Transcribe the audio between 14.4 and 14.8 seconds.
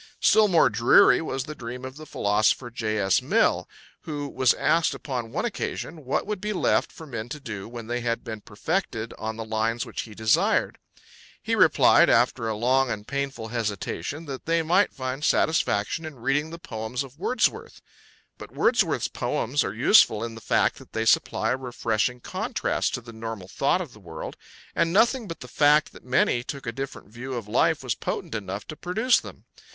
they